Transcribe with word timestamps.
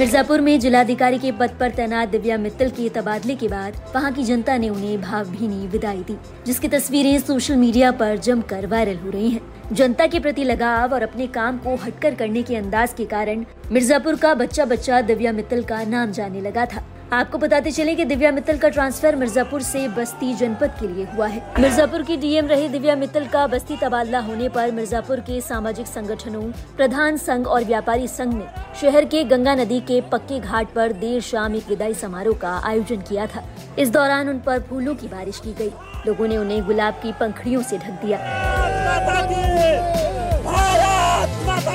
मिर्जापुर 0.00 0.40
में 0.40 0.58
जिलाधिकारी 0.60 1.18
के 1.18 1.30
पद 1.32 1.50
पर 1.60 1.70
तैनात 1.70 2.08
दिव्या 2.08 2.36
मित्तल 2.38 2.70
के 2.70 2.88
तबादले 2.88 3.34
के 3.34 3.48
बाद 3.48 3.76
वहाँ 3.94 4.10
की 4.12 4.24
जनता 4.24 4.56
ने 4.56 4.68
उन्हें 4.68 5.00
भावभीनी 5.00 5.66
विदाई 5.66 6.02
दी, 6.02 6.16
जिसकी 6.46 6.68
तस्वीरें 6.68 7.18
सोशल 7.18 7.56
मीडिया 7.56 7.92
पर 7.92 8.16
जमकर 8.16 8.66
वायरल 8.66 8.96
हो 8.96 9.10
रही 9.10 9.30
हैं। 9.30 9.74
जनता 9.74 10.06
के 10.06 10.20
प्रति 10.20 10.44
लगाव 10.44 10.94
और 10.94 11.02
अपने 11.02 11.26
काम 11.26 11.58
को 11.58 11.76
हटकर 11.76 12.14
करने 12.14 12.42
के 12.42 12.56
अंदाज 12.56 12.92
के 12.92 13.04
कारण 13.04 13.44
मिर्जापुर 13.72 14.16
का 14.16 14.34
बच्चा 14.34 14.64
बच्चा 14.64 15.00
दिव्या 15.02 15.32
मित्तल 15.32 15.62
का 15.62 15.82
नाम 15.84 16.12
जाने 16.12 16.40
लगा 16.40 16.66
था 16.66 16.84
आपको 17.12 17.38
बताते 17.38 17.70
चले 17.70 17.94
कि 17.94 18.04
दिव्या 18.04 18.30
मित्तल 18.32 18.56
का 18.58 18.68
ट्रांसफ़र 18.68 19.16
मिर्जापुर 19.16 19.62
से 19.62 19.86
बस्ती 19.88 20.32
जनपद 20.34 20.70
के 20.80 20.86
लिए 20.88 21.04
हुआ 21.06 21.26
है। 21.26 21.42
मिर्जापुर 21.60 22.02
की 22.02 22.16
डीएम 22.16 22.46
रही 22.46 22.68
दिव्या 22.68 22.96
मित्तल 22.96 23.26
का 23.26 23.46
बस्ती 23.46 23.76
तबादला 23.76 24.20
होने 24.20 24.48
पर 24.48 24.70
मिर्जापुर 24.70 25.20
के 25.20 25.40
सामाजिक 25.40 25.86
संगठनों, 25.86 26.42
प्रधान 26.76 27.16
संघ 27.16 27.46
और 27.46 27.64
व्यापारी 27.64 28.08
संघ 28.08 28.32
ने 28.34 28.46
शहर 28.80 29.04
के 29.04 29.22
गंगा 29.24 29.54
नदी 29.54 29.80
के 29.80 30.00
पक्के 30.12 30.40
घाट 30.40 30.72
पर 30.72 30.92
देर 30.94 31.20
शाम 31.20 31.54
एक 31.54 31.68
विदाई 31.68 31.94
समारोह 31.94 32.38
का 32.38 32.60
आयोजन 32.64 33.02
किया 33.02 33.26
था। 33.26 33.42
इस 33.78 33.90
दौरान 33.90 34.28
उन 34.28 34.38
पर 34.38 34.60
फूलों 34.60 34.94
की 34.94 35.08
बारिश 35.08 35.38
की 35.38 35.52
गई 35.52 35.70
लोगों 36.06 36.28
ने 36.28 36.36
उन्हें 36.36 36.64
गुलाब 36.66 36.94
की 36.94 37.12
पंखड़ियों 37.12 37.62
से 37.62 37.78
ढक 37.78 38.02
दिया। 38.04 38.18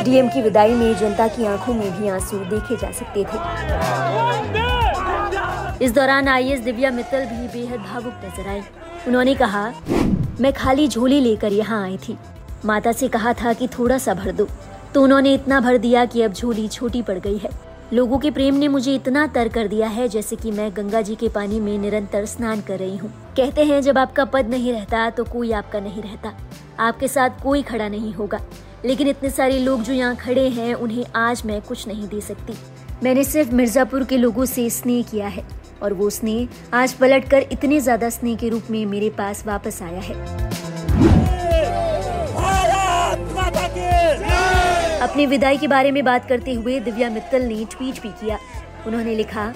डीएम 0.03 0.29
की 0.29 0.41
विदाई 0.41 0.73
में 0.73 0.93
जनता 0.97 1.27
की 1.27 1.45
आँखों 1.45 1.73
में 1.73 2.01
भी 2.01 2.09
आँसू 2.09 2.37
देखे 2.45 2.77
जा 2.77 2.91
सकते 2.91 3.23
थे। 3.23 4.70
इस 5.81 5.91
दौरान 5.91 6.27
आईएस 6.27 6.59
दिव्या 6.59 6.89
मित्तल 6.91 7.23
भी 7.25 7.47
बेहद 7.49 7.79
भावुक 7.81 8.13
नज़र 8.25 8.47
आई 8.47 8.59
उन्होंने 9.07 9.33
कहा, 9.35 9.63
मैं 10.41 10.51
खाली 10.53 10.87
झोली 10.87 11.19
लेकर 11.19 11.53
यहाँ 11.53 11.81
आई 11.83 11.97
थी। 11.97 12.17
माता 12.65 12.91
से 12.91 13.07
कहा 13.07 13.31
था 13.33 13.53
कि 13.53 13.67
थोड़ा 13.67 13.97
सा 13.97 14.13
भर 14.13 14.31
दो। 14.31 14.47
तो 14.93 15.03
उन्होंने 15.03 15.33
इतना 15.33 15.59
भर 15.59 15.77
दिया 15.77 16.03
कि 16.05 16.21
अब 16.21 16.33
झोली 16.33 16.67
छोटी 16.67 17.01
पड़ 17.01 17.17
गई 17.19 17.37
है। 17.37 17.49
लोगों 17.93 18.19
के 18.19 18.31
प्रेम 18.31 18.55
ने 18.55 18.67
मुझे 18.67 18.93
इतना 18.95 19.25
तर 19.27 19.47
कर 19.47 19.67
दिया 19.67 19.87
है 19.87 20.07
जैसे 20.07 20.35
कि 20.35 20.51
मैं 20.51 20.69
गंगा 20.75 21.01
जी 21.01 21.15
के 21.15 21.29
पानी 21.29 21.59
में 21.59 21.77
निरंतर 21.77 22.25
स्नान 22.25 22.61
कर 22.61 22.79
रही 22.79 22.97
हूँ। 22.97 23.11
कहते 23.37 23.63
हैं, 23.63 23.81
जब 23.81 23.97
आपका 23.97 24.25
पद 24.25 24.49
नहीं 24.49 24.71
रहता 24.73 25.09
तो 25.09 25.23
कोई 25.23 25.51
आपका 25.51 25.79
नहीं 25.79 26.01
रहता। 26.01 26.33
आपके 26.79 27.07
साथ 27.07 27.41
कोई 27.43 27.61
खड़ा 27.61 27.87
नहीं 27.87 28.13
होगा। 28.13 28.39
लेकिन 28.85 29.07
इतने 29.07 29.29
सारे 29.29 29.57
लोग 29.59 29.81
जो 29.81 29.93
यहाँ 29.93 30.15
खड़े 30.15 30.47
हैं, 30.49 30.73
उन्हें 30.73 31.05
आज 31.15 31.41
मैं 31.45 31.61
कुछ 31.61 31.87
नहीं 31.87 32.07
दे 32.07 32.21
सकती। 32.21 32.53
मैंने 33.03 33.23
सिर्फ़ 33.23 33.53
मिर्जापुर 33.55 34.03
के 34.03 34.17
लोगों 34.17 34.45
से 34.45 34.69
स्नेह 34.69 35.03
किया 35.03 35.27
है। 35.27 35.43
और 35.83 35.93
वो 35.93 36.09
स्नेह 36.09 36.77
आज 36.77 36.93
पलटकर 36.93 37.45
इतने 37.51 37.79
ज़्यादा 37.79 38.09
स्नेह 38.09 38.35
के 38.37 38.49
रूप 38.49 38.71
में 38.71 38.85
मेरे 38.85 39.09
पास 39.17 39.45
वापस 39.47 39.81
आया 39.81 40.01
है। 40.01 40.15
अपनी 45.01 45.25
विदाई 45.25 45.57
के 45.57 45.67
बारे 45.67 45.91
में 45.91 46.03
बात 46.05 46.27
करते 46.29 46.53
हुए 46.53 46.79
दिव्या 46.79 47.09
मित्तल 47.09 47.43
ने 47.43 47.63
ट्वीट 47.71 48.01
भी 48.01 48.09
किया। 48.21 48.37
उन्होंने 48.87 49.15
लिखा, 49.15 49.53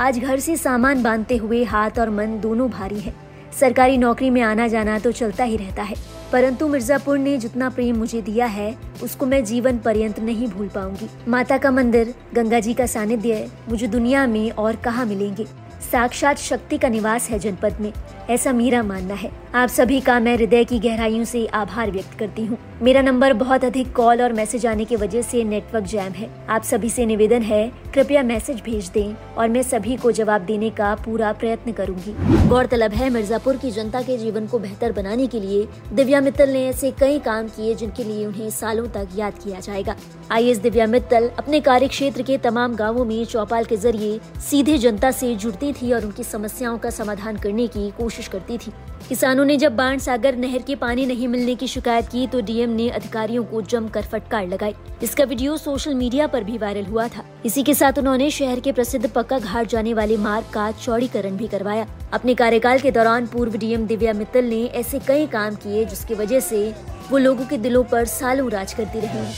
आज 0.00 0.18
घर 0.18 0.38
से 0.40 0.56
सामान 0.56 1.02
बांधते 1.02 1.36
हुए 1.36 1.62
हाथ 1.64 1.98
और 1.98 2.10
मन 2.10 2.38
दोनों 2.40 2.68
भारी 2.70 3.00
है। 3.00 3.14
सरकारी 3.60 3.96
नौकरी 3.96 4.30
में 4.30 4.40
आना 4.42 4.66
जाना 4.68 4.98
तो 4.98 5.12
चलता 5.12 5.44
ही 5.44 5.56
रहता 5.56 5.82
है। 5.82 5.94
परंतु 6.32 6.68
मिर्जापुर 6.68 7.18
ने 7.18 7.38
जितना 7.38 7.68
प्रेम 7.70 7.96
मुझे 7.96 8.22
दिया 8.22 8.46
है, 8.46 8.76
उसको 9.02 9.26
मैं 9.26 9.44
जीवन 9.44 9.78
पर्यंत 9.78 10.20
नहीं 10.20 10.48
भूल 10.48 10.68
पाऊँगी। 10.68 11.08
माता 11.28 11.58
का 11.58 11.70
मंदिर, 11.70 12.14
गंगा 12.34 12.60
जी 12.60 12.74
का 12.74 12.86
सानिध्य, 12.86 13.48
मुझे 13.68 13.86
दुनिया 13.86 14.26
में 14.26 14.50
और 14.50 14.76
कहाँ 14.76 15.06
मिलेंगे? 15.06 15.46
साक्षात 15.92 16.38
शक्ति 16.38 16.78
का 16.78 16.88
निवास 16.88 17.30
है 17.30 17.38
जनपद 17.38 17.76
में, 17.80 17.92
ऐसा 18.30 18.52
मेरा 18.52 18.82
मानना 18.82 19.14
है। 19.14 19.30
आप 19.54 19.68
सभी 19.68 20.00
का 20.00 20.20
मैं 20.20 20.36
हृदय 20.36 20.64
की 20.64 20.78
गहराइयों 20.78 21.24
से 21.24 21.46
आभार 21.46 21.90
व्यक्त 21.90 22.18
करती 22.18 22.46
हूँ। 22.46 22.58
मेरा 22.82 23.00
नंबर 23.02 23.32
बहुत 23.32 23.64
अधिक 23.64 23.92
कॉल 23.92 24.22
और 24.22 24.32
मैसेज 24.32 24.64
आने 24.66 24.84
की 24.84 24.96
वजह 24.96 25.22
से 25.22 25.42
नेटवर्क 25.44 25.84
जैम 25.84 26.12
है। 26.12 26.28
आप 26.48 26.62
सभी 26.62 26.88
से 26.90 27.04
निवेदन 27.06 27.42
है, 27.42 27.72
कृपया 27.94 28.22
मैसेज 28.22 28.60
भेज 28.60 28.88
दें 28.88 29.14
और 29.34 29.48
मैं 29.48 29.62
सभी 29.62 29.96
को 29.96 30.12
जवाब 30.12 30.42
देने 30.42 30.70
का 30.70 30.94
पूरा 30.94 31.32
प्रयत्न 31.32 31.72
करूँगी। 31.72 32.14
गौरतलब 32.48 32.92
है, 32.92 33.10
मिर्जापुर 33.10 33.56
की 33.56 33.70
जनता 33.70 34.02
के 34.02 34.16
जीवन 34.18 34.46
को 34.46 34.58
बेहतर 34.58 34.92
बनाने 34.92 35.26
के 35.26 35.40
लिए 35.40 35.66
दिव्या 35.92 36.20
मित्तल 36.20 36.50
ने 36.50 36.66
ऐसे 36.68 36.90
कई 36.90 37.18
काम 37.18 37.48
किए 37.48 37.74
जिनके 37.74 38.04
लिए 38.04 38.26
उन्हें 38.26 38.50
सालों 38.50 38.86
तक 38.86 39.08
याद 39.16 39.38
किया 39.44 39.60
जाएगा। 39.60 39.96
आई 40.32 40.54
दिव्या 40.54 40.86
मित्तल 40.86 41.30
अपने 41.38 41.60
कार्य 41.60 41.88
क्षेत्र 41.88 42.22
के 42.22 42.38
तमाम 42.38 42.74
गाँवों 42.76 43.04
में 43.04 43.24
चौपाल 43.24 43.64
के 43.64 43.76
ज़रिए 43.76 44.18
सीधे 44.50 44.78
जनता 44.78 45.10
से 45.10 45.34
जुड़ती 45.34 45.72
थी 45.72 45.92
और 45.92 46.04
उनकी 46.04 46.24
समस्याओं 46.24 46.78
का 46.78 46.90
समाधान 46.90 47.36
करने 47.36 47.66
की 47.66 47.90
कोशिश 47.90 48.28
करती 48.28 48.58
थी। 48.58 48.72
किसानों 49.08 49.44
ने 49.44 49.56
जब 49.56 49.74
बाण 49.76 49.98
सागर 49.98 50.36
नहर 50.36 50.62
के 50.62 50.74
पानी 50.74 51.06
नहीं 51.06 51.28
मिलने 51.28 51.54
की 51.54 51.66
शिकायत 51.68 52.06
की 52.06 52.26
तो 52.26 52.40
डीएम 52.40 52.70
ने 52.72 52.88
अधिकारियों 52.90 53.44
को 53.44 53.62
जमकर 53.62 54.02
फटकार 54.02 54.46
लगाई। 54.48 54.74
इसका 55.02 55.24
वीडियो 55.24 55.56
सोशल 55.56 55.94
मीडिया 55.94 56.26
पर 56.26 56.44
भी 56.44 56.58
वायरल 56.58 56.86
हुआ 56.86 57.06
था। 57.08 57.24
इसी 57.44 57.62
के 57.62 57.74
साथ 57.74 57.98
उन्होंने 57.98 58.30
शहर 58.30 58.60
के 58.60 58.72
प्रसिद्ध 58.72 59.10
पक्का 59.10 59.38
घाट 59.38 59.66
जाने 59.66 59.94
वाले 59.94 60.16
मार्ग 60.16 60.52
का 60.54 60.70
चौड़ीकरण 60.72 61.36
भी 61.36 61.48
करवाया। 61.48 61.86
अपने 62.12 62.34
कार्यकाल 62.34 62.78
के 62.78 62.90
दौरान 62.90 63.26
पूर्व 63.26 63.56
डीएम 63.56 63.86
दिव्या 63.86 64.12
मित्तल 64.12 64.44
ने 64.44 64.64
ऐसे 64.64 64.98
कई 64.98 65.26
काम 65.26 65.54
किए 65.54 65.84
जिसकी 65.84 66.14
वजह 66.14 66.40
से 66.40 66.74
वो 67.10 67.18
लोगों 67.18 67.46
के 67.46 67.58
दिलों 67.58 67.84
पर 67.84 68.04
सालों 68.04 68.50
राज 68.50 68.72
करती 68.72 69.00
रही 69.00 69.32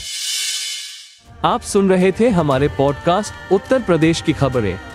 आप 1.45 1.61
सुन 1.61 1.89
रहे 1.89 2.11
थे 2.11 2.29
हमारे 2.29 2.67
पॉडकास्ट 2.67 3.53
उत्तर 3.53 3.81
प्रदेश 3.81 4.21
की 4.21 4.33
खबरें। 4.33 4.94